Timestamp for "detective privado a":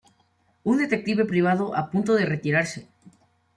0.83-1.83